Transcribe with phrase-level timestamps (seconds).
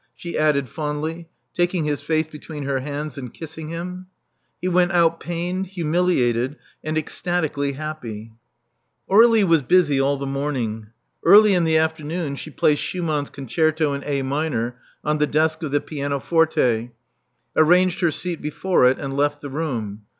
[0.15, 4.07] she added fondly, taking his face between her hands, and kissing him.
[4.59, 8.31] He went out pained, humiliated, and ecstatically happy.
[9.07, 10.87] Aur^lie was busy all the morning.
[11.23, 15.69] Early in the afternoon she placed Schumann's concerto in A minor on the desk of
[15.71, 16.89] the pianoforte;
[17.55, 20.05] arranged her seat be fore it; and left the room.